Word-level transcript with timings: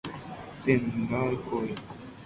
Tenda 0.63 1.21
oikove. 1.29 1.73